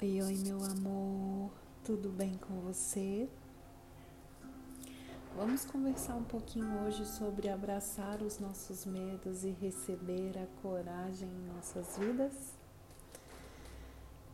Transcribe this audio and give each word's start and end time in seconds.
Oi, 0.00 0.22
oi, 0.22 0.36
meu 0.46 0.62
amor, 0.62 1.50
tudo 1.82 2.08
bem 2.08 2.32
com 2.34 2.60
você? 2.60 3.28
Vamos 5.34 5.64
conversar 5.64 6.14
um 6.14 6.22
pouquinho 6.22 6.84
hoje 6.84 7.04
sobre 7.04 7.48
abraçar 7.48 8.22
os 8.22 8.38
nossos 8.38 8.86
medos 8.86 9.42
e 9.42 9.50
receber 9.50 10.38
a 10.38 10.46
coragem 10.62 11.28
em 11.28 11.52
nossas 11.52 11.98
vidas? 11.98 12.32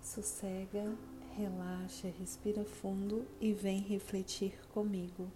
Sossega, 0.02 0.94
relaxa, 1.34 2.12
respira 2.18 2.62
fundo 2.62 3.26
e 3.40 3.54
vem 3.54 3.78
refletir 3.78 4.60
comigo. 4.68 5.32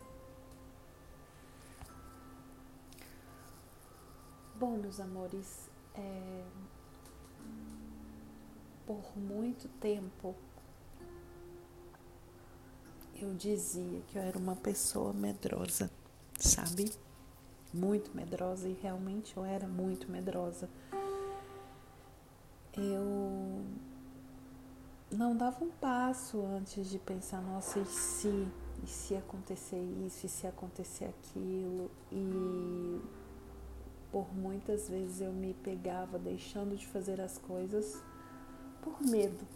Bom, 4.57 4.77
meus 4.77 5.01
amores, 5.01 5.71
é 5.95 6.45
por 8.89 9.18
muito 9.18 9.68
tempo 9.79 10.34
eu 13.20 13.34
dizia 13.34 14.01
que 14.06 14.16
eu 14.16 14.23
era 14.23 14.38
uma 14.38 14.56
pessoa 14.56 15.12
medrosa, 15.12 15.91
sabe? 16.38 16.91
Muito 17.74 18.16
medrosa 18.16 18.66
e 18.66 18.73
realmente 18.73 19.37
eu 19.37 19.45
era 19.45 19.66
muito 19.69 20.10
medrosa. 20.10 20.70
Eu 22.74 23.62
não 25.10 25.37
dava 25.37 25.62
um 25.62 25.70
passo 25.70 26.41
antes 26.41 26.88
de 26.88 26.98
pensar, 26.98 27.43
nossa, 27.43 27.79
e 27.80 27.84
se, 27.84 28.48
e 28.82 28.87
se 28.87 29.16
acontecer 29.16 29.82
isso, 30.07 30.24
e 30.24 30.29
se 30.30 30.46
acontecer 30.46 31.07
aquilo, 31.07 31.91
e 32.10 33.02
por 34.10 34.34
muitas 34.34 34.88
vezes 34.88 35.20
eu 35.20 35.32
me 35.32 35.52
pegava 35.52 36.18
deixando 36.18 36.74
de 36.74 36.87
fazer 36.87 37.20
as 37.20 37.37
coisas 37.37 38.02
por 38.88 39.06
medo. 39.06 39.47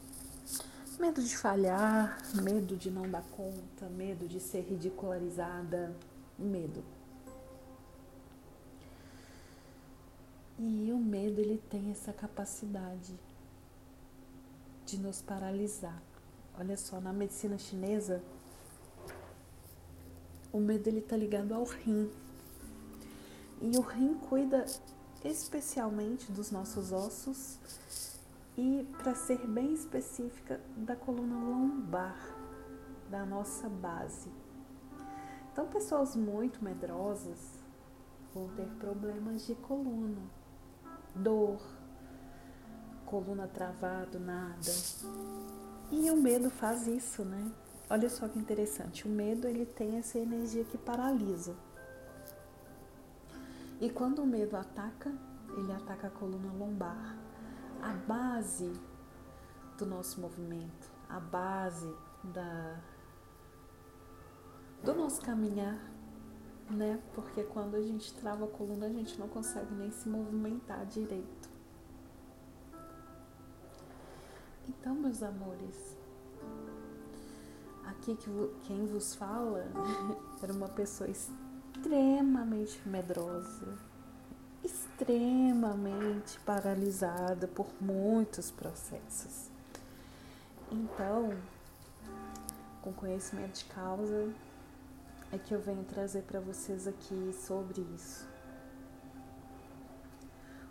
Medo 0.99 1.23
de 1.23 1.37
falhar, 1.37 2.19
medo 2.35 2.77
de 2.77 2.91
não 2.91 3.11
dar 3.11 3.25
conta, 3.37 3.89
medo 3.89 4.29
de 4.29 4.39
ser 4.39 4.61
ridicularizada, 4.61 5.95
medo. 6.39 6.85
E 10.59 10.93
o 10.93 10.99
medo 10.99 11.41
ele 11.41 11.61
tem 11.71 11.91
essa 11.91 12.13
capacidade 12.13 13.19
de 14.87 14.99
nos 14.99 15.23
paralisar. 15.23 16.01
Olha 16.59 16.77
só, 16.77 17.01
na 17.01 17.13
medicina 17.13 17.59
chinesa, 17.59 18.23
o 20.53 20.61
medo 20.61 20.87
ele 20.89 21.01
tá 21.01 21.17
ligado 21.17 21.53
ao 21.53 21.65
rim. 21.65 22.11
E 23.61 23.77
o 23.77 23.81
rim 23.81 24.15
cuida 24.15 24.67
especialmente 25.25 26.31
dos 26.31 26.51
nossos 26.51 26.93
ossos 26.93 27.59
e, 28.57 28.87
para 28.99 29.15
ser 29.15 29.47
bem 29.47 29.73
específica, 29.73 30.61
da 30.77 30.95
coluna 30.95 31.35
lombar, 31.35 32.19
da 33.11 33.25
nossa 33.25 33.69
base. 33.69 34.31
Então, 35.53 35.67
pessoas 35.67 36.17
muito 36.17 36.63
medrosas 36.63 37.59
vão 38.35 38.49
ter 38.49 38.67
problemas 38.79 39.47
de 39.47 39.55
coluna, 39.55 40.23
dor, 41.15 41.61
coluna 43.07 43.47
travado, 43.47 44.19
nada. 44.19 44.73
E 45.91 46.11
o 46.11 46.17
medo 46.17 46.51
faz 46.51 46.87
isso, 46.87 47.25
né? 47.25 47.53
Olha 47.91 48.09
só 48.09 48.27
que 48.27 48.39
interessante, 48.39 49.07
o 49.07 49.11
medo 49.11 49.47
ele 49.47 49.67
tem 49.67 49.97
essa 49.99 50.19
energia 50.19 50.65
que 50.65 50.79
paralisa. 50.79 51.55
E 53.79 53.91
quando 53.91 54.23
o 54.23 54.27
medo 54.27 54.57
ataca, 54.57 55.13
ele 55.59 55.73
ataca 55.73 56.07
a 56.07 56.11
coluna 56.11 56.51
lombar 56.53 57.19
a 57.83 57.93
base 58.07 58.73
do 59.77 59.85
nosso 59.85 60.21
movimento, 60.21 60.91
a 61.09 61.19
base 61.19 61.93
da, 62.23 62.81
do 64.85 64.95
nosso 64.95 65.21
caminhar, 65.21 65.79
né? 66.71 67.03
Porque 67.13 67.43
quando 67.43 67.75
a 67.75 67.83
gente 67.83 68.15
trava 68.15 68.45
a 68.45 68.49
coluna, 68.49 68.87
a 68.87 68.89
gente 68.89 69.19
não 69.19 69.29
consegue 69.29 69.75
nem 69.75 69.91
se 69.91 70.09
movimentar 70.09 70.87
direito. 70.87 71.51
Então, 74.69 74.95
meus 74.95 75.21
amores, 75.23 75.97
aqui 77.85 78.15
que 78.15 78.31
quem 78.63 78.87
vos 78.87 79.17
fala 79.17 79.67
era 80.41 80.53
uma 80.53 80.69
pessoa 80.69 81.11
extremamente 81.11 82.81
medrosa, 82.89 83.77
extremamente 85.03 86.39
paralisada 86.41 87.49
por 87.49 87.67
muitos 87.81 88.51
processos. 88.51 89.51
Então, 90.71 91.37
com 92.81 92.93
conhecimento 92.93 93.59
de 93.59 93.65
causa, 93.65 94.33
é 95.33 95.39
que 95.39 95.53
eu 95.53 95.61
venho 95.61 95.85
trazer 95.85 96.23
para 96.23 96.41
vocês 96.41 96.87
aqui 96.87 97.35
sobre 97.47 97.81
isso. 97.95 98.29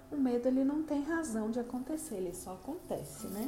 O 0.10 0.16
medo 0.16 0.48
ele 0.48 0.64
não 0.64 0.84
tem 0.84 1.04
razão 1.04 1.52
de 1.52 1.60
acontecer, 1.60 2.16
ele 2.16 2.34
só 2.34 2.54
acontece, 2.54 3.28
né? 3.28 3.48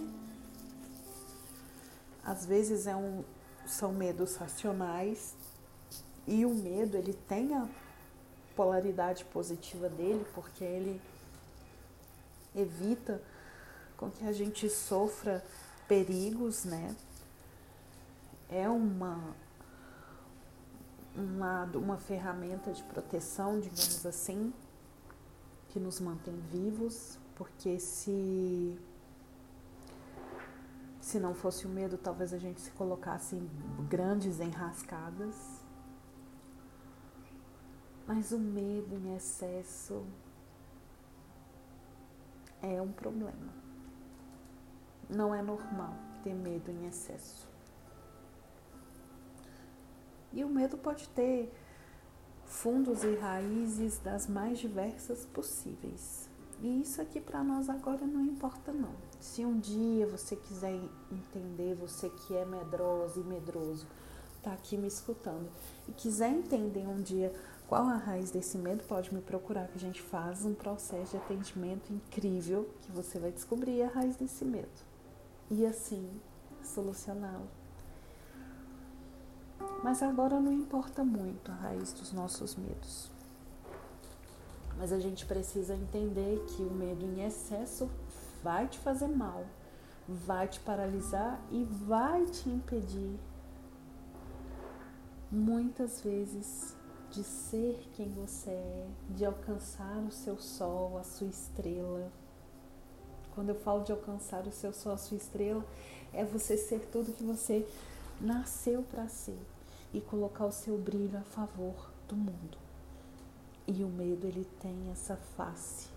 Às 2.24 2.46
vezes 2.46 2.88
é 2.88 2.96
um, 2.96 3.24
são 3.66 3.92
medos 3.92 4.36
racionais 4.36 5.36
e 6.26 6.46
o 6.46 6.54
medo 6.54 6.96
ele 6.96 7.14
tem 7.14 7.54
a 7.54 7.68
polaridade 8.56 9.26
positiva 9.26 9.90
dele, 9.90 10.26
porque 10.34 10.64
ele 10.64 11.02
evita 12.56 13.22
com 13.98 14.10
que 14.10 14.26
a 14.26 14.32
gente 14.32 14.70
sofra 14.70 15.44
perigos, 15.88 16.66
né? 16.66 16.96
É 18.50 18.70
uma 18.70 19.36
uma, 21.16 21.66
uma 21.76 21.98
ferramenta 21.98 22.72
de 22.72 22.82
proteção, 22.84 23.60
digamos 23.60 24.04
assim, 24.04 24.52
que 25.70 25.80
nos 25.80 26.00
mantém 26.00 26.36
vivos, 26.52 27.18
porque 27.36 27.80
se 27.80 28.80
se 31.02 31.20
não 31.20 31.36
fosse 31.36 31.66
o 31.66 31.70
medo, 31.70 31.98
talvez 31.98 32.34
a 32.34 32.38
gente 32.38 32.62
se 32.62 32.72
colocasse 32.72 33.36
em 33.36 33.50
grandes 33.90 34.40
enrascadas 34.40 35.63
mas 38.08 38.32
o 38.32 38.40
medo 38.40 38.96
em 38.96 39.16
excesso 39.16 40.06
é 42.62 42.82
um 42.82 42.92
problema. 42.92 43.54
Não 45.10 45.34
é 45.34 45.42
normal 45.42 45.94
ter 46.24 46.34
medo 46.34 46.72
em 46.72 46.88
excesso. 46.88 47.48
E 50.32 50.44
o 50.44 50.50
medo 50.50 50.78
pode 50.78 51.08
ter 51.10 51.54
fundos 52.46 53.04
e 53.04 53.16
raízes 53.16 54.00
das 54.00 54.28
mais 54.28 54.60
diversas 54.60 55.26
possíveis. 55.26 56.30
E 56.62 56.82
isso 56.82 57.02
aqui 57.02 57.20
para 57.20 57.44
nós 57.44 57.70
agora 57.70 58.06
não 58.06 58.22
importa 58.22 58.72
não. 58.72 58.94
Se 59.20 59.46
um 59.46 59.60
dia 59.60 60.08
você 60.08 60.36
quiser 60.36 60.74
entender, 61.12 61.76
você 61.76 62.10
que 62.10 62.36
é 62.36 62.46
medrosa 62.46 63.20
e 63.20 63.24
medroso, 63.24 63.86
tá 64.42 64.54
aqui 64.54 64.78
me 64.78 64.88
escutando 64.88 65.50
e 65.88 65.92
quiser 65.92 66.30
entender 66.30 66.88
um 66.88 67.02
dia 67.02 67.34
qual 67.68 67.88
a 67.88 67.98
raiz 67.98 68.32
desse 68.32 68.58
medo, 68.58 68.84
pode 68.84 69.14
me 69.14 69.22
procurar 69.22 69.68
que 69.68 69.78
a 69.78 69.80
gente 69.80 70.02
faz 70.02 70.46
um 70.46 70.54
processo 70.54 71.12
de 71.12 71.18
atendimento 71.18 71.92
incrível 71.92 72.70
que 72.82 72.92
você 72.92 73.20
vai 73.20 73.32
descobrir 73.32 73.84
a 73.84 73.88
raiz 73.88 74.16
desse 74.16 74.46
medo 74.46 74.94
e 75.50 75.66
assim 75.66 76.10
solucioná-lo. 76.62 77.48
Mas 79.84 80.02
agora 80.02 80.40
não 80.40 80.52
importa 80.52 81.04
muito 81.04 81.52
a 81.52 81.56
raiz 81.56 81.94
dos 81.94 82.12
nossos 82.12 82.56
medos. 82.56 83.12
Mas 84.78 84.92
a 84.92 85.00
gente 85.00 85.26
precisa 85.26 85.76
entender 85.76 86.44
que 86.48 86.62
o 86.62 86.72
medo 86.72 87.06
em 87.06 87.26
excesso 87.26 87.90
vai 88.44 88.68
te 88.68 88.80
fazer 88.80 89.08
mal, 89.08 89.46
vai 90.08 90.48
te 90.48 90.60
paralisar 90.60 91.40
e 91.52 91.64
vai 91.64 92.26
te 92.26 92.50
impedir 92.50 93.20
muitas 95.32 96.02
vezes 96.02 96.76
de 97.14 97.24
ser 97.24 97.80
quem 97.94 98.10
você 98.10 98.50
é, 98.50 98.88
de 99.12 99.24
alcançar 99.24 100.00
o 100.00 100.12
seu 100.12 100.36
sol, 100.40 100.98
a 100.98 101.04
sua 101.04 101.28
estrela. 101.28 102.12
Quando 103.36 103.50
eu 103.50 103.56
falo 103.56 103.84
de 103.84 103.92
alcançar 103.92 104.48
o 104.48 104.52
seu 104.52 104.74
sol, 104.74 104.94
a 104.94 104.98
sua 104.98 105.18
estrela, 105.18 105.64
é 106.12 106.26
você 106.26 106.58
ser 106.58 106.80
tudo 106.92 107.14
que 107.14 107.24
você 107.24 107.68
nasceu 108.20 108.82
para 108.82 109.08
ser 109.08 109.38
e 109.94 110.02
colocar 110.02 110.46
o 110.48 110.52
seu 110.52 110.76
brilho 110.76 111.16
a 111.20 111.22
favor 111.22 111.92
do 112.08 112.16
mundo. 112.16 112.58
E 113.68 113.84
o 113.84 113.88
medo 113.88 114.26
ele 114.26 114.46
tem 114.60 114.90
essa 114.92 115.16
face 115.16 115.90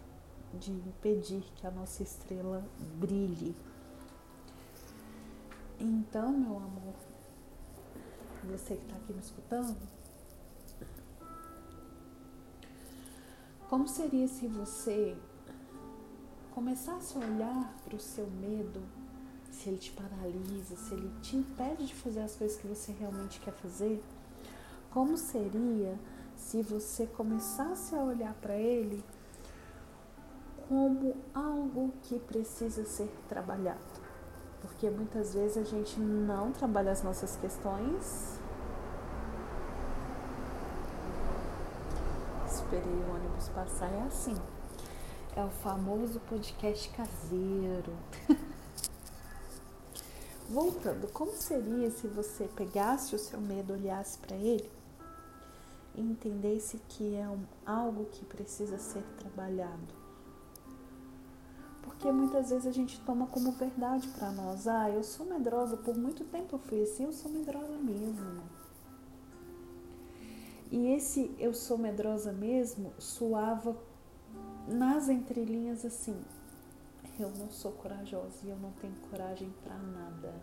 de 0.52 0.70
impedir 0.70 1.42
que 1.56 1.66
a 1.66 1.70
nossa 1.70 2.02
estrela 2.02 2.62
brilhe. 2.98 3.56
Então, 5.80 6.30
meu 6.30 6.58
amor, 6.58 6.94
você 8.44 8.76
que 8.76 8.82
está 8.82 8.96
aqui 8.96 9.14
me 9.14 9.20
escutando, 9.20 9.95
Como 13.68 13.88
seria 13.88 14.28
se 14.28 14.46
você 14.46 15.16
começasse 16.54 17.18
a 17.18 17.20
olhar 17.20 17.74
para 17.84 17.96
o 17.96 18.00
seu 18.00 18.26
medo, 18.26 18.80
se 19.50 19.68
ele 19.68 19.78
te 19.78 19.92
paralisa, 19.92 20.76
se 20.76 20.94
ele 20.94 21.10
te 21.20 21.36
impede 21.36 21.86
de 21.86 21.94
fazer 21.94 22.20
as 22.20 22.36
coisas 22.36 22.56
que 22.58 22.66
você 22.66 22.92
realmente 22.92 23.40
quer 23.40 23.52
fazer, 23.52 24.02
como 24.90 25.16
seria 25.16 25.98
se 26.36 26.62
você 26.62 27.06
começasse 27.06 27.94
a 27.94 28.02
olhar 28.02 28.34
para 28.34 28.56
ele 28.56 29.02
como 30.68 31.14
algo 31.34 31.92
que 32.02 32.18
precisa 32.18 32.84
ser 32.84 33.08
trabalhado? 33.28 33.78
Porque 34.60 34.88
muitas 34.90 35.34
vezes 35.34 35.56
a 35.56 35.64
gente 35.64 35.98
não 36.00 36.52
trabalha 36.52 36.92
as 36.92 37.02
nossas 37.02 37.36
questões. 37.36 38.40
Esperei 42.76 42.94
o 42.94 43.14
ônibus 43.14 43.48
passar, 43.48 43.90
é 43.90 44.02
assim. 44.02 44.34
É 45.34 45.42
o 45.42 45.48
famoso 45.48 46.20
podcast 46.20 46.90
caseiro. 46.90 47.96
Voltando, 50.50 51.08
como 51.08 51.32
seria 51.32 51.90
se 51.90 52.06
você 52.06 52.44
pegasse 52.54 53.14
o 53.14 53.18
seu 53.18 53.40
medo, 53.40 53.72
olhasse 53.72 54.18
para 54.18 54.36
ele 54.36 54.70
e 55.94 56.02
entendesse 56.02 56.78
que 56.86 57.16
é 57.16 57.26
um, 57.26 57.44
algo 57.64 58.04
que 58.12 58.26
precisa 58.26 58.78
ser 58.78 59.02
trabalhado? 59.18 59.94
Porque 61.82 62.12
muitas 62.12 62.50
vezes 62.50 62.66
a 62.66 62.72
gente 62.72 63.00
toma 63.00 63.26
como 63.28 63.52
verdade 63.52 64.06
para 64.08 64.30
nós: 64.32 64.68
ah, 64.68 64.90
eu 64.90 65.02
sou 65.02 65.24
medrosa, 65.24 65.78
por 65.78 65.96
muito 65.96 66.24
tempo 66.24 66.56
eu 66.56 66.60
fui 66.60 66.82
assim, 66.82 67.04
eu 67.04 67.12
sou 67.12 67.30
medrosa 67.30 67.78
mesmo. 67.78 68.42
E 70.70 70.88
esse 70.88 71.34
eu 71.38 71.54
sou 71.54 71.78
medrosa 71.78 72.32
mesmo 72.32 72.92
soava 72.98 73.76
nas 74.66 75.08
entrelinhas 75.08 75.84
assim, 75.84 76.20
eu 77.18 77.30
não 77.30 77.50
sou 77.50 77.72
corajosa 77.72 78.44
e 78.44 78.50
eu 78.50 78.56
não 78.56 78.72
tenho 78.72 78.94
coragem 79.10 79.52
para 79.62 79.76
nada. 79.78 80.34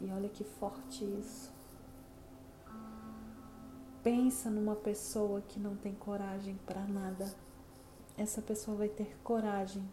E 0.00 0.10
olha 0.10 0.28
que 0.28 0.42
forte 0.42 1.04
isso. 1.04 1.52
Pensa 4.02 4.48
numa 4.50 4.74
pessoa 4.74 5.42
que 5.42 5.60
não 5.60 5.76
tem 5.76 5.94
coragem 5.94 6.58
para 6.64 6.86
nada. 6.86 7.32
Essa 8.16 8.40
pessoa 8.40 8.76
vai 8.76 8.88
ter 8.88 9.14
coragem 9.22 9.86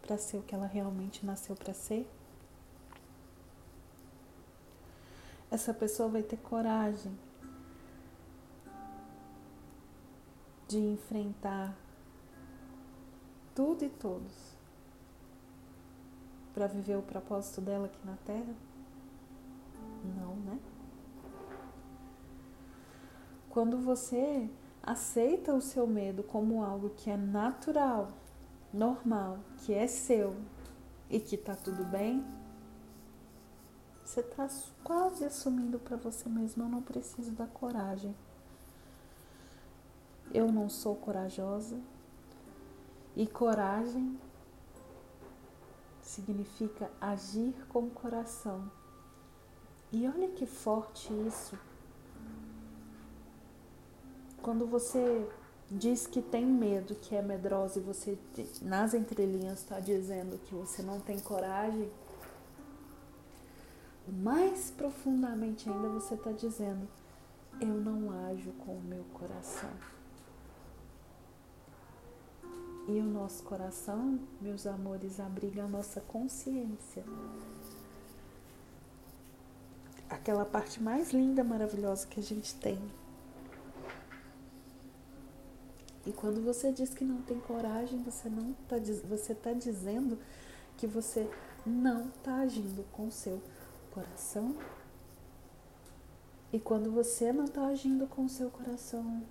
para 0.00 0.16
ser 0.16 0.36
o 0.36 0.42
que 0.42 0.54
ela 0.54 0.66
realmente 0.66 1.26
nasceu 1.26 1.56
para 1.56 1.74
ser? 1.74 2.08
Essa 5.50 5.72
pessoa 5.72 6.08
vai 6.08 6.22
ter 6.22 6.36
coragem 6.38 7.16
de 10.66 10.78
enfrentar 10.78 11.74
tudo 13.54 13.84
e 13.84 13.88
todos 13.88 14.56
para 16.52 16.66
viver 16.66 16.96
o 16.96 17.02
propósito 17.02 17.60
dela 17.60 17.86
aqui 17.86 17.98
na 18.04 18.16
Terra? 18.24 18.54
Não, 20.16 20.34
né? 20.36 20.58
Quando 23.50 23.78
você 23.78 24.50
aceita 24.82 25.54
o 25.54 25.60
seu 25.60 25.86
medo 25.86 26.22
como 26.22 26.62
algo 26.62 26.90
que 26.90 27.10
é 27.10 27.16
natural, 27.16 28.12
normal, 28.72 29.38
que 29.58 29.72
é 29.72 29.86
seu 29.86 30.36
e 31.08 31.18
que 31.18 31.36
tá 31.36 31.54
tudo 31.54 31.84
bem, 31.84 32.24
você 34.06 34.22
tá 34.22 34.48
quase 34.84 35.24
assumindo 35.24 35.78
para 35.78 35.96
você 35.96 36.28
mesmo: 36.28 36.62
eu 36.62 36.68
não 36.68 36.80
preciso 36.80 37.32
da 37.32 37.46
coragem 37.46 38.14
eu 40.32 40.50
não 40.52 40.68
sou 40.68 40.94
corajosa. 40.94 41.78
E 43.16 43.26
coragem 43.26 44.18
significa 46.02 46.90
agir 47.00 47.54
com 47.68 47.84
o 47.84 47.90
coração. 47.90 48.70
E 49.90 50.06
olha 50.06 50.28
que 50.28 50.44
forte 50.44 51.10
isso. 51.26 51.58
Quando 54.42 54.66
você 54.66 55.26
diz 55.70 56.06
que 56.06 56.20
tem 56.20 56.44
medo, 56.44 56.94
que 56.94 57.16
é 57.16 57.22
medrosa, 57.22 57.78
e 57.78 57.82
você 57.82 58.18
nas 58.60 58.92
entrelinhas 58.92 59.60
está 59.60 59.80
dizendo 59.80 60.38
que 60.38 60.54
você 60.54 60.82
não 60.82 61.00
tem 61.00 61.18
coragem, 61.18 61.90
mais 64.12 64.70
profundamente 64.70 65.68
ainda 65.68 65.88
você 65.88 66.14
está 66.14 66.32
dizendo: 66.32 66.88
eu 67.60 67.74
não 67.74 68.10
ajo 68.28 68.52
com 68.52 68.72
o 68.72 68.82
meu 68.82 69.04
coração. 69.14 69.70
E 72.88 73.00
o 73.00 73.04
nosso 73.04 73.42
coração, 73.42 74.20
meus 74.40 74.66
amores, 74.66 75.18
abriga 75.18 75.64
a 75.64 75.68
nossa 75.68 76.00
consciência. 76.00 77.02
Aquela 80.08 80.44
parte 80.44 80.80
mais 80.80 81.12
linda, 81.12 81.42
maravilhosa 81.42 82.06
que 82.06 82.20
a 82.20 82.22
gente 82.22 82.54
tem. 82.54 82.78
E 86.06 86.12
quando 86.12 86.44
você 86.44 86.70
diz 86.70 86.94
que 86.94 87.04
não 87.04 87.20
tem 87.22 87.40
coragem, 87.40 88.00
você 88.04 88.28
não 88.28 88.52
tá, 88.68 88.76
você 89.08 89.32
está 89.32 89.52
dizendo 89.52 90.16
que 90.76 90.86
você 90.86 91.28
não 91.66 92.06
está 92.08 92.36
agindo 92.36 92.84
com 92.92 93.08
o 93.08 93.10
seu 93.10 93.38
coração. 93.38 93.55
E 96.52 96.58
quando 96.58 96.90
você 96.90 97.32
não 97.32 97.44
está 97.44 97.66
agindo 97.66 98.06
com 98.06 98.24
o 98.24 98.28
seu 98.28 98.50
coração, 98.50 99.22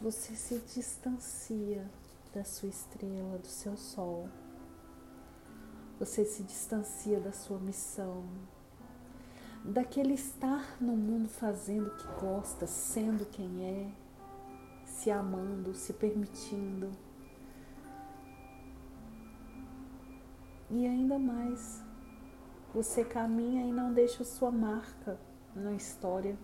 você 0.00 0.34
se 0.34 0.58
distancia 0.58 1.88
da 2.32 2.44
sua 2.44 2.68
estrela, 2.68 3.38
do 3.38 3.46
seu 3.46 3.76
sol. 3.76 4.28
Você 5.98 6.24
se 6.24 6.42
distancia 6.42 7.20
da 7.20 7.32
sua 7.32 7.58
missão, 7.58 8.24
daquele 9.64 10.14
estar 10.14 10.76
no 10.80 10.96
mundo 10.96 11.28
fazendo 11.28 11.88
o 11.88 11.96
que 11.96 12.06
gosta, 12.20 12.66
sendo 12.66 13.26
quem 13.26 13.64
é, 13.64 13.92
se 14.86 15.10
amando, 15.10 15.74
se 15.74 15.92
permitindo. 15.92 16.90
E 20.70 20.86
ainda 20.86 21.18
mais, 21.18 21.82
você 22.74 23.04
caminha 23.04 23.66
e 23.66 23.72
não 23.72 23.92
deixa 23.92 24.24
sua 24.24 24.50
marca 24.50 25.18
na 25.54 25.72
história. 25.72 26.36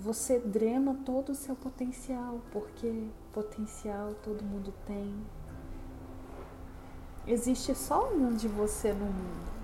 você 0.00 0.38
drena 0.38 0.96
todo 1.04 1.30
o 1.30 1.34
seu 1.34 1.54
potencial, 1.54 2.40
porque 2.50 3.08
potencial 3.32 4.14
todo 4.22 4.42
mundo 4.42 4.72
tem. 4.86 5.14
Existe 7.26 7.74
só 7.74 8.10
um 8.10 8.34
de 8.34 8.48
você 8.48 8.92
no 8.92 9.04
mundo. 9.04 9.60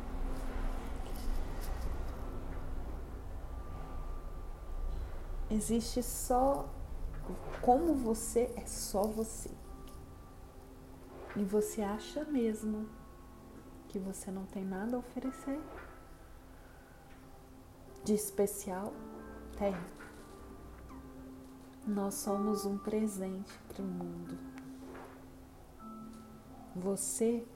Existe 5.50 6.02
só 6.02 6.69
como 7.62 7.95
você 7.95 8.50
é 8.57 8.66
só 8.66 9.05
você. 9.05 9.50
E 11.37 11.45
você 11.45 11.83
acha 11.83 12.25
mesmo 12.25 12.88
que 13.88 13.99
você 13.99 14.31
não 14.31 14.47
tem 14.47 14.64
nada 14.64 14.97
a 14.97 14.99
oferecer 14.99 15.61
de 18.02 18.14
especial? 18.14 18.95
Tem. 19.59 19.75
Nós 21.87 22.14
somos 22.14 22.64
um 22.64 22.78
presente 22.78 23.52
para 23.69 23.83
o 23.83 23.87
mundo. 23.87 24.38
Você 26.75 27.47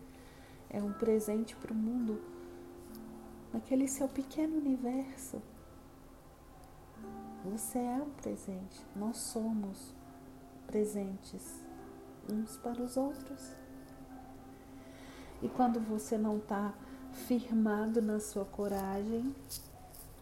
é 0.69 0.83
um 0.83 0.93
presente 0.93 1.57
para 1.57 1.73
o 1.73 1.77
mundo 1.77 2.21
naquele 3.53 3.89
seu 3.89 4.09
pequeno 4.09 4.59
universo. 4.59 5.43
Você 7.47 7.79
é 7.79 7.97
um 7.97 8.11
presente. 8.11 8.85
Nós 8.95 9.17
somos 9.17 9.95
presentes 10.67 11.65
uns 12.31 12.57
para 12.59 12.83
os 12.83 12.97
outros. 12.97 13.57
E 15.43 15.49
quando 15.49 15.81
você 15.81 16.19
não 16.19 16.39
está 16.39 16.75
firmado 17.13 18.01
na 18.01 18.21
sua 18.21 18.45
coragem, 18.45 19.35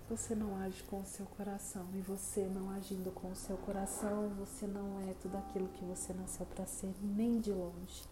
você 0.09 0.35
não 0.35 0.57
age 0.59 0.83
com 0.85 1.01
o 1.01 1.05
seu 1.05 1.27
coração. 1.27 1.87
E 1.95 2.01
você 2.01 2.47
não 2.47 2.71
agindo 2.71 3.11
com 3.11 3.31
o 3.31 3.37
seu 3.37 3.57
coração, 3.59 4.31
você 4.39 4.67
não 4.67 5.01
é 5.09 5.15
tudo 5.21 5.37
aquilo 5.37 5.69
que 5.69 5.85
você 5.85 6.13
nasceu 6.13 6.47
para 6.47 6.67
ser, 6.67 6.95
nem 7.03 7.39
de 7.41 7.53
longe. 7.53 8.05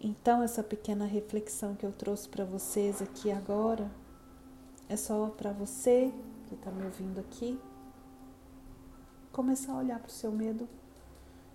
Então, 0.00 0.42
essa 0.42 0.62
pequena 0.62 1.04
reflexão 1.04 1.74
que 1.74 1.84
eu 1.84 1.92
trouxe 1.92 2.28
para 2.28 2.44
vocês 2.44 3.02
aqui 3.02 3.30
agora 3.30 3.90
é 4.88 4.96
só 4.96 5.28
para 5.28 5.52
você 5.52 6.12
que 6.48 6.54
está 6.54 6.70
me 6.70 6.84
ouvindo 6.84 7.20
aqui 7.20 7.60
começar 9.30 9.72
a 9.72 9.76
olhar 9.76 9.98
para 9.98 10.08
o 10.08 10.12
seu 10.12 10.32
medo 10.32 10.68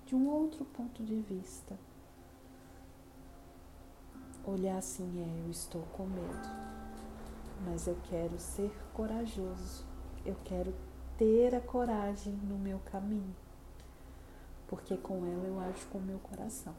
de 0.06 0.16
um 0.16 0.30
outro 0.30 0.64
ponto 0.66 1.04
de 1.04 1.16
vista. 1.22 1.78
Olhar 4.46 4.78
assim, 4.78 5.22
é, 5.22 5.46
eu 5.46 5.50
estou 5.50 5.82
com 5.94 6.06
medo 6.06 6.66
mas 7.64 7.88
eu 7.88 7.98
quero 8.10 8.38
ser 8.40 8.72
corajoso. 8.94 9.86
Eu 10.26 10.36
quero 10.44 10.74
ter 11.18 11.56
a 11.56 11.62
coragem 11.62 12.34
no 12.34 12.58
meu 12.58 12.80
caminho. 12.80 13.36
porque 14.68 14.98
com 14.98 15.24
ela 15.28 15.46
eu 15.46 15.60
ajo 15.60 15.86
com 15.88 16.00
o 16.00 16.02
meu 16.02 16.18
coração. 16.18 16.76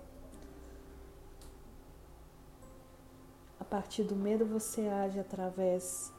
A 3.61 3.65
partir 3.65 4.03
do 4.03 4.17
medo 4.17 4.45
você 4.45 4.89
age 4.89 5.21
através 5.21 6.13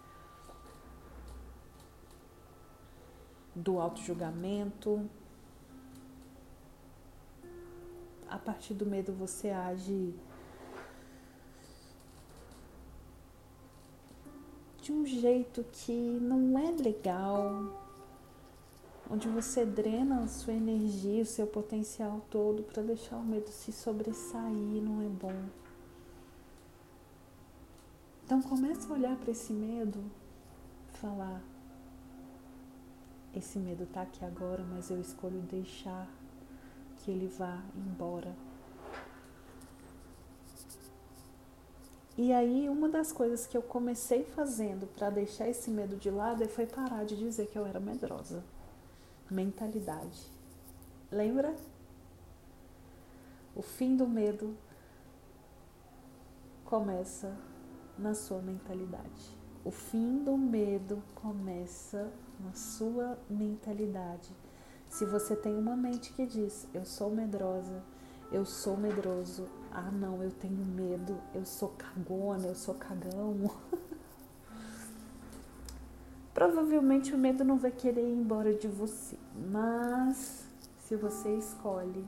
do 3.53 3.81
auto-julgamento. 3.81 5.09
A 8.29 8.39
partir 8.39 8.73
do 8.73 8.85
medo 8.85 9.13
você 9.13 9.49
age 9.49 10.15
de 14.87 14.93
um 14.93 15.05
jeito 15.05 15.65
que 15.69 15.91
não 15.91 16.57
é 16.57 16.71
legal, 16.71 17.77
onde 19.11 19.27
você 19.27 19.65
drena 19.65 20.23
a 20.23 20.27
sua 20.29 20.53
energia, 20.53 21.23
o 21.23 21.25
seu 21.25 21.45
potencial 21.45 22.21
todo 22.31 22.63
para 22.63 22.81
deixar 22.81 23.17
o 23.17 23.23
medo 23.25 23.49
se 23.49 23.73
sobressair, 23.73 24.81
não 24.81 25.01
é 25.01 25.09
bom. 25.09 25.43
Então 28.23 28.41
comece 28.41 28.89
a 28.89 28.93
olhar 28.93 29.17
para 29.17 29.31
esse 29.31 29.51
medo, 29.51 30.01
falar: 31.01 31.43
esse 33.35 33.59
medo 33.59 33.83
está 33.83 34.03
aqui 34.03 34.23
agora, 34.23 34.63
mas 34.63 34.89
eu 34.89 35.01
escolho 35.01 35.41
deixar 35.41 36.07
que 36.99 37.11
ele 37.11 37.27
vá 37.27 37.61
embora. 37.75 38.33
E 42.17 42.33
aí, 42.33 42.67
uma 42.67 42.89
das 42.89 43.11
coisas 43.11 43.45
que 43.45 43.55
eu 43.55 43.61
comecei 43.61 44.23
fazendo 44.23 44.87
para 44.87 45.11
deixar 45.11 45.47
esse 45.47 45.69
medo 45.69 45.95
de 45.95 46.09
lado 46.09 46.47
foi 46.49 46.65
parar 46.65 47.05
de 47.05 47.15
dizer 47.15 47.45
que 47.45 47.57
eu 47.57 47.63
era 47.63 47.79
medrosa. 47.79 48.43
Mentalidade. 49.29 50.31
Lembra? 51.11 51.55
O 53.55 53.61
fim 53.61 53.95
do 53.95 54.07
medo 54.07 54.57
começa 56.65 57.37
na 57.99 58.15
sua 58.15 58.41
mentalidade. 58.41 59.37
O 59.63 59.69
fim 59.69 60.23
do 60.23 60.35
medo 60.35 61.03
começa 61.13 62.11
na 62.39 62.53
sua 62.53 63.17
mentalidade. 63.29 64.35
Se 64.89 65.05
você 65.05 65.35
tem 65.35 65.55
uma 65.55 65.75
mente 65.75 66.13
que 66.13 66.25
diz: 66.25 66.67
Eu 66.73 66.83
sou 66.83 67.11
medrosa, 67.11 67.83
eu 68.31 68.43
sou 68.45 68.75
medroso, 68.75 69.47
ah, 69.79 69.91
não, 69.91 70.23
eu 70.23 70.31
tenho 70.31 70.65
medo, 70.65 71.15
eu 71.35 71.45
sou 71.45 71.69
cagona, 71.77 72.47
eu 72.47 72.55
sou 72.55 72.73
cagão. 72.73 73.51
Provavelmente 76.33 77.13
o 77.13 77.17
medo 77.17 77.43
não 77.43 77.59
vai 77.59 77.69
querer 77.69 78.01
ir 78.01 78.11
embora 78.11 78.55
de 78.55 78.67
você, 78.67 79.19
mas 79.51 80.47
se 80.79 80.95
você 80.95 81.37
escolhe 81.37 82.03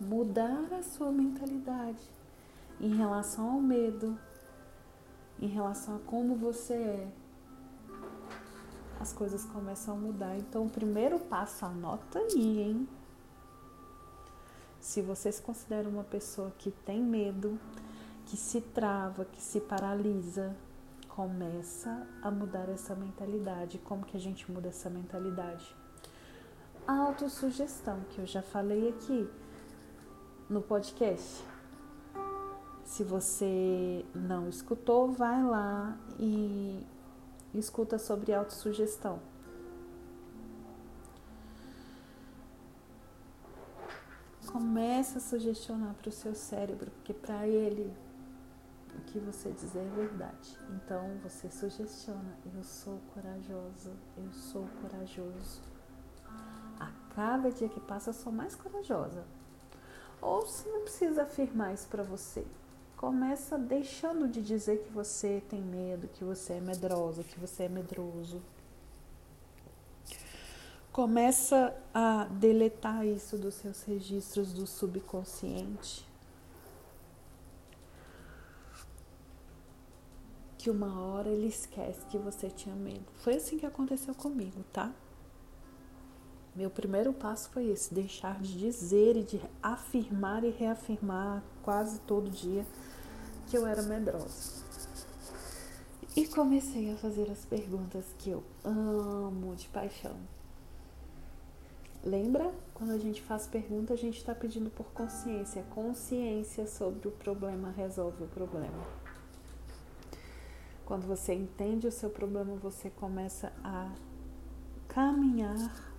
mudar 0.00 0.66
a 0.72 0.82
sua 0.82 1.12
mentalidade 1.12 2.02
em 2.80 2.96
relação 2.96 3.52
ao 3.52 3.60
medo, 3.60 4.18
em 5.40 5.46
relação 5.46 5.96
a 5.96 5.98
como 6.00 6.34
você 6.34 6.74
é, 6.74 7.08
as 8.98 9.12
coisas 9.12 9.44
começam 9.44 9.94
a 9.94 9.96
mudar. 9.96 10.36
Então, 10.36 10.66
o 10.66 10.70
primeiro 10.70 11.20
passo, 11.20 11.64
anota 11.64 12.18
aí, 12.18 12.60
hein? 12.60 12.88
Se 14.88 15.02
você 15.02 15.30
se 15.30 15.42
considera 15.42 15.86
uma 15.86 16.02
pessoa 16.02 16.50
que 16.56 16.70
tem 16.70 17.02
medo, 17.02 17.60
que 18.24 18.38
se 18.38 18.58
trava, 18.58 19.26
que 19.26 19.38
se 19.38 19.60
paralisa, 19.60 20.56
começa 21.10 22.06
a 22.22 22.30
mudar 22.30 22.70
essa 22.70 22.94
mentalidade. 22.94 23.76
Como 23.80 24.06
que 24.06 24.16
a 24.16 24.20
gente 24.20 24.50
muda 24.50 24.70
essa 24.70 24.88
mentalidade? 24.88 25.76
A 26.86 27.00
autossugestão, 27.00 28.00
que 28.08 28.18
eu 28.18 28.26
já 28.26 28.40
falei 28.40 28.88
aqui 28.88 29.28
no 30.48 30.62
podcast. 30.62 31.44
Se 32.82 33.04
você 33.04 34.06
não 34.14 34.48
escutou, 34.48 35.12
vai 35.12 35.44
lá 35.44 35.98
e 36.18 36.82
escuta 37.52 37.98
sobre 37.98 38.32
autossugestão. 38.32 39.20
Começa 44.52 45.18
a 45.18 45.20
sugestionar 45.20 45.94
para 45.94 46.08
o 46.08 46.12
seu 46.12 46.34
cérebro, 46.34 46.90
porque 46.90 47.12
para 47.12 47.46
ele 47.46 47.92
o 48.96 49.00
que 49.02 49.18
você 49.18 49.50
dizer 49.50 49.80
é 49.80 49.96
verdade. 49.96 50.58
Então 50.70 51.18
você 51.22 51.50
sugestiona: 51.50 52.36
eu 52.56 52.64
sou 52.64 52.98
corajosa, 53.12 53.92
eu 54.16 54.32
sou 54.32 54.66
corajoso. 54.80 55.60
A 56.80 56.90
cada 57.14 57.50
dia 57.50 57.68
que 57.68 57.80
passa 57.80 58.10
eu 58.10 58.14
sou 58.14 58.32
mais 58.32 58.54
corajosa. 58.54 59.24
Ou 60.20 60.46
se 60.46 60.68
não 60.68 60.80
precisa 60.80 61.24
afirmar 61.24 61.74
isso 61.74 61.86
para 61.88 62.02
você, 62.02 62.44
começa 62.96 63.58
deixando 63.58 64.26
de 64.28 64.42
dizer 64.42 64.78
que 64.78 64.90
você 64.90 65.42
tem 65.48 65.60
medo, 65.60 66.08
que 66.08 66.24
você 66.24 66.54
é 66.54 66.60
medrosa, 66.60 67.22
que 67.22 67.38
você 67.38 67.64
é 67.64 67.68
medroso 67.68 68.42
começa 70.98 71.80
a 71.94 72.24
deletar 72.24 73.06
isso 73.06 73.38
dos 73.38 73.54
seus 73.54 73.84
registros 73.84 74.52
do 74.52 74.66
subconsciente. 74.66 76.04
Que 80.58 80.68
uma 80.68 81.00
hora 81.00 81.28
ele 81.28 81.46
esquece 81.46 82.04
que 82.06 82.18
você 82.18 82.50
tinha 82.50 82.74
medo. 82.74 83.04
Foi 83.18 83.36
assim 83.36 83.58
que 83.58 83.64
aconteceu 83.64 84.12
comigo, 84.12 84.64
tá? 84.72 84.92
Meu 86.52 86.68
primeiro 86.68 87.12
passo 87.12 87.48
foi 87.50 87.68
esse: 87.68 87.94
deixar 87.94 88.40
de 88.40 88.58
dizer 88.58 89.16
e 89.18 89.22
de 89.22 89.40
afirmar 89.62 90.42
e 90.42 90.50
reafirmar 90.50 91.44
quase 91.62 92.00
todo 92.00 92.28
dia 92.28 92.66
que 93.46 93.56
eu 93.56 93.64
era 93.64 93.82
medrosa. 93.82 94.64
E 96.16 96.26
comecei 96.26 96.92
a 96.92 96.96
fazer 96.96 97.30
as 97.30 97.44
perguntas 97.44 98.04
que 98.18 98.30
eu 98.30 98.42
amo 98.64 99.54
de 99.54 99.68
paixão 99.68 100.16
Lembra? 102.04 102.52
Quando 102.74 102.92
a 102.92 102.98
gente 102.98 103.20
faz 103.20 103.46
pergunta, 103.46 103.92
a 103.92 103.96
gente 103.96 104.18
está 104.18 104.34
pedindo 104.34 104.70
por 104.70 104.86
consciência. 104.92 105.64
Consciência 105.70 106.66
sobre 106.66 107.08
o 107.08 107.10
problema 107.10 107.70
resolve 107.70 108.24
o 108.24 108.28
problema. 108.28 108.84
Quando 110.86 111.06
você 111.06 111.34
entende 111.34 111.86
o 111.86 111.92
seu 111.92 112.08
problema, 112.08 112.54
você 112.54 112.88
começa 112.88 113.52
a 113.62 113.92
caminhar 114.86 115.56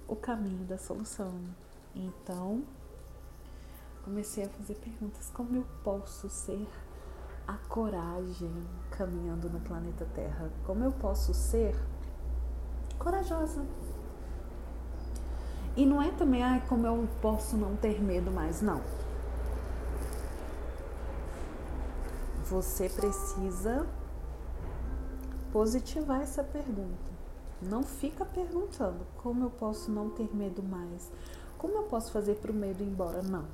o 0.08 0.16
caminho 0.16 0.66
da 0.66 0.78
solução. 0.78 1.34
Então, 1.94 2.64
comecei 4.04 4.46
a 4.46 4.50
fazer 4.50 4.76
perguntas: 4.76 5.30
como 5.32 5.56
eu 5.56 5.66
posso 5.84 6.30
ser 6.30 6.68
a 7.46 7.58
coragem 7.68 8.52
caminhando 8.90 9.50
no 9.50 9.60
planeta 9.60 10.08
Terra? 10.16 10.50
Como 10.66 10.84
eu 10.84 10.92
posso 10.94 11.34
ser 11.34 11.76
corajosa? 12.98 13.66
E 15.80 15.86
não 15.86 16.02
é 16.02 16.12
também, 16.12 16.44
ah, 16.44 16.62
como 16.68 16.86
eu 16.86 17.08
posso 17.22 17.56
não 17.56 17.74
ter 17.78 18.02
medo 18.02 18.30
mais. 18.30 18.62
Não. 18.62 18.82
Você 22.44 22.90
precisa 22.90 23.88
positivar 25.54 26.20
essa 26.20 26.44
pergunta. 26.44 27.10
Não 27.62 27.82
fica 27.82 28.26
perguntando 28.26 29.08
como 29.24 29.46
eu 29.46 29.50
posso 29.50 29.90
não 29.90 30.10
ter 30.10 30.30
medo 30.36 30.62
mais. 30.62 31.10
Como 31.58 31.76
eu 31.76 31.84
posso 31.84 32.12
fazer 32.12 32.36
para 32.36 32.52
o 32.52 32.54
medo 32.54 32.84
ir 32.84 32.88
embora? 32.88 33.22
Não. 33.22 33.46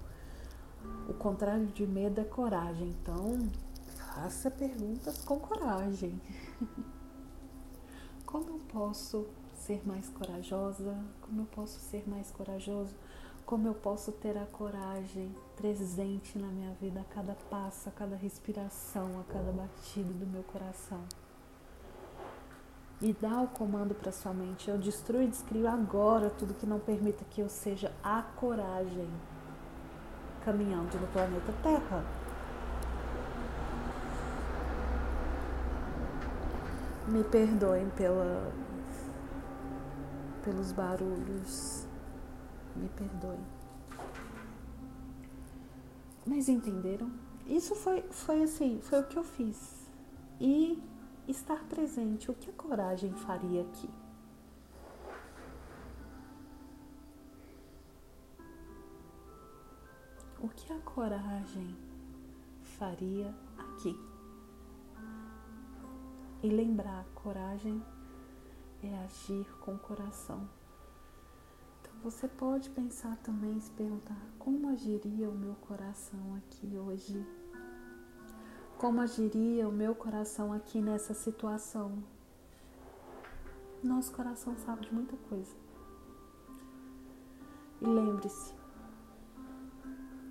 O 1.07 1.13
contrário 1.13 1.67
de 1.67 1.85
medo 1.85 2.19
é 2.21 2.23
coragem. 2.23 2.89
Então, 3.03 3.37
faça 3.97 4.49
perguntas 4.49 5.23
com 5.23 5.39
coragem. 5.39 6.19
Como 8.25 8.49
eu 8.49 8.59
posso 8.67 9.27
ser 9.65 9.81
mais 9.83 10.07
corajosa? 10.09 10.95
Como 11.21 11.41
eu 11.41 11.45
posso 11.45 11.79
ser 11.79 12.07
mais 12.07 12.29
corajoso? 12.29 12.93
Como 13.45 13.67
eu 13.67 13.73
posso 13.73 14.11
ter 14.11 14.37
a 14.37 14.45
coragem 14.45 15.35
presente 15.55 16.37
na 16.37 16.47
minha 16.47 16.71
vida 16.79 17.01
a 17.01 17.13
cada 17.13 17.33
passo, 17.49 17.89
a 17.89 17.91
cada 17.91 18.15
respiração, 18.15 19.19
a 19.19 19.33
cada 19.33 19.51
batida 19.51 20.13
do 20.13 20.27
meu 20.27 20.43
coração? 20.43 21.01
E 23.01 23.11
dá 23.13 23.41
o 23.41 23.47
comando 23.47 23.95
para 23.95 24.11
sua 24.11 24.33
mente. 24.33 24.69
Eu 24.69 24.77
destruo 24.77 25.21
e 25.21 25.27
descrio 25.27 25.67
agora 25.67 26.29
tudo 26.29 26.53
que 26.53 26.65
não 26.65 26.79
permita 26.79 27.25
que 27.31 27.41
eu 27.41 27.49
seja 27.49 27.91
a 28.03 28.21
coragem 28.21 29.09
caminhando 30.43 30.99
no 30.99 31.07
planeta 31.07 31.53
Terra. 31.63 32.05
Me 37.07 37.23
perdoem 37.23 37.89
pela 37.91 38.51
pelos 40.45 40.71
barulhos. 40.71 41.85
Me 42.75 42.87
perdoe. 42.89 43.43
Mas 46.25 46.47
entenderam? 46.47 47.11
Isso 47.45 47.75
foi, 47.75 48.01
foi 48.09 48.43
assim, 48.43 48.79
foi 48.81 49.01
o 49.01 49.07
que 49.07 49.17
eu 49.17 49.23
fiz. 49.23 49.89
E 50.39 50.81
estar 51.27 51.63
presente, 51.65 52.31
o 52.31 52.33
que 52.33 52.49
a 52.49 52.53
coragem 52.53 53.11
faria 53.13 53.63
aqui? 53.63 53.89
o 60.45 60.49
que 60.49 60.71
a 60.71 60.79
coragem 60.81 61.75
faria 62.77 63.33
aqui. 63.57 63.99
E 66.43 66.49
lembrar, 66.49 67.03
coragem 67.15 67.83
é 68.85 69.03
agir 69.03 69.45
com 69.61 69.75
o 69.75 69.79
coração. 69.79 70.47
Então 71.81 71.93
você 72.03 72.27
pode 72.27 72.69
pensar 72.69 73.17
também, 73.17 73.59
se 73.59 73.71
perguntar 73.71 74.17
como 74.39 74.69
agiria 74.69 75.29
o 75.29 75.35
meu 75.35 75.55
coração 75.55 76.35
aqui 76.35 76.77
hoje? 76.77 77.25
Como 78.77 79.01
agiria 79.01 79.67
o 79.67 79.71
meu 79.71 79.95
coração 79.95 80.53
aqui 80.53 80.81
nessa 80.81 81.13
situação? 81.13 82.03
Nosso 83.81 84.11
coração 84.11 84.55
sabe 84.57 84.87
de 84.87 84.93
muita 84.93 85.15
coisa. 85.29 85.55
E 87.81 87.85
lembre-se, 87.85 88.53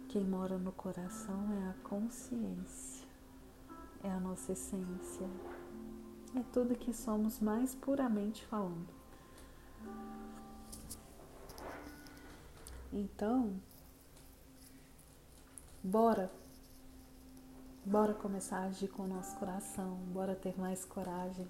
quem 0.08 0.24
mora 0.24 0.58
no 0.58 0.72
coração 0.72 1.52
é 1.52 1.70
a 1.70 1.88
consciência, 1.88 3.06
é 4.02 4.10
a 4.10 4.20
nossa 4.20 4.52
essência, 4.52 5.28
é 6.36 6.42
tudo 6.52 6.74
que 6.74 6.92
somos 6.92 7.40
mais 7.40 7.74
puramente 7.74 8.44
falando. 8.46 8.88
Então, 12.92 13.52
bora, 15.82 16.30
bora 17.84 18.14
começar 18.14 18.58
a 18.58 18.64
agir 18.64 18.88
com 18.88 19.02
o 19.02 19.08
nosso 19.08 19.36
coração, 19.36 19.96
bora 20.12 20.34
ter 20.34 20.58
mais 20.58 20.84
coragem. 20.84 21.48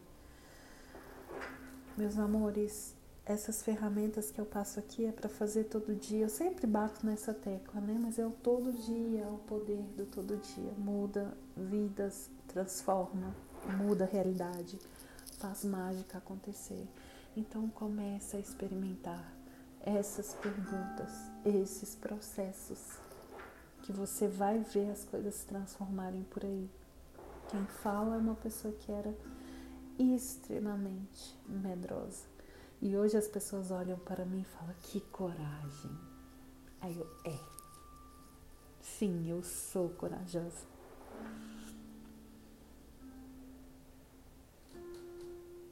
Meus 1.97 2.19
amores, 2.19 2.95
essas 3.27 3.63
ferramentas 3.63 4.31
que 4.31 4.41
eu 4.41 4.45
passo 4.45 4.79
aqui 4.79 5.07
é 5.07 5.13
para 5.13 5.29
fazer 5.29 5.65
todo 5.65 5.95
dia. 5.95 6.25
Eu 6.25 6.29
sempre 6.29 6.67
bato 6.67 7.07
nessa 7.07 7.33
tecla, 7.33 7.81
né? 7.81 7.99
Mas 8.01 8.19
é 8.19 8.27
o 8.27 8.31
todo 8.31 8.73
dia, 8.73 9.23
é 9.23 9.27
o 9.27 9.39
poder 9.47 9.83
do 9.97 10.05
todo 10.07 10.37
dia. 10.37 10.73
Muda 10.77 11.37
vidas, 11.57 12.31
transforma, 12.49 13.35
muda 13.79 14.05
a 14.05 14.09
realidade, 14.09 14.79
faz 15.39 15.65
mágica 15.65 16.19
acontecer. 16.19 16.87
Então 17.37 17.69
começa 17.69 18.37
a 18.37 18.41
experimentar 18.41 19.33
essas 19.81 20.35
perguntas, 20.35 21.11
esses 21.45 21.95
processos 21.95 22.99
que 23.83 23.93
você 23.93 24.27
vai 24.27 24.59
ver 24.61 24.91
as 24.91 25.05
coisas 25.05 25.35
se 25.35 25.47
transformarem 25.47 26.23
por 26.25 26.45
aí. 26.45 26.71
Quem 27.49 27.65
fala 27.83 28.17
é 28.17 28.19
uma 28.19 28.35
pessoa 28.35 28.73
que 28.73 28.91
era 28.91 29.15
extremamente 29.99 31.37
medrosa 31.47 32.35
e 32.85 32.97
hoje 32.97 33.17
as 33.17 33.27
pessoas 33.27 33.71
olham 33.71 33.99
para 33.99 34.27
mim 34.27 34.43
e 34.43 34.45
falam: 34.45 34.75
que 34.83 35.01
coragem. 35.01 35.91
Aí 36.83 36.99
eu, 36.99 37.07
é. 37.25 37.39
Sim, 38.81 39.31
eu 39.31 39.43
sou 39.43 39.89
corajosa. 39.89 40.74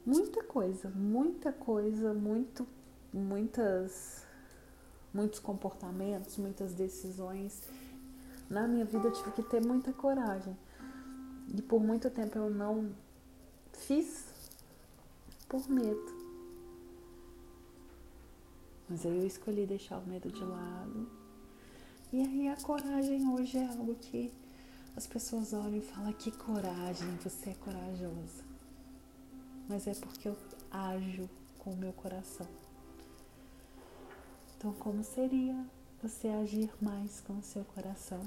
Muita 0.05 0.43
coisa, 0.43 0.91
muita 0.91 1.53
coisa, 1.53 2.13
muito, 2.13 2.67
muitas, 3.13 4.25
muitos 5.15 5.39
comportamentos, 5.39 6.37
muitas 6.37 6.75
decisões. 6.75 7.63
Na 8.51 8.67
minha 8.67 8.85
vida 8.85 9.07
eu 9.07 9.13
tive 9.13 9.31
que 9.31 9.43
ter 9.45 9.65
muita 9.65 9.93
coragem. 9.93 10.57
E 11.55 11.63
por 11.63 11.81
muito 11.81 12.11
tempo 12.11 12.37
eu 12.37 12.51
não 12.51 12.91
fiz 13.73 14.25
por 15.49 15.69
medo. 15.71 16.23
Mas 18.89 19.07
aí 19.07 19.17
eu 19.17 19.27
escolhi 19.27 19.67
deixar 19.67 19.99
o 19.99 20.07
medo 20.09 20.33
de 20.33 20.43
lado. 20.43 21.09
E 22.13 22.21
aí 22.21 22.49
a 22.49 22.57
coragem 22.57 23.29
hoje 23.29 23.57
é 23.57 23.69
algo 23.69 23.95
que 23.95 24.33
as 24.97 25.07
pessoas 25.07 25.53
olham 25.53 25.77
e 25.77 25.81
falam: 25.81 26.13
que 26.13 26.33
coragem, 26.33 27.09
você 27.23 27.51
é 27.51 27.55
corajosa. 27.55 28.52
Mas 29.69 29.87
é 29.87 29.95
porque 29.95 30.29
eu 30.29 30.37
ajo 30.71 31.29
com 31.59 31.71
o 31.73 31.77
meu 31.77 31.93
coração. 31.93 32.47
Então, 34.57 34.73
como 34.75 35.03
seria 35.03 35.65
você 36.03 36.29
agir 36.29 36.71
mais 36.81 37.21
com 37.21 37.39
o 37.39 37.43
seu 37.43 37.65
coração? 37.65 38.21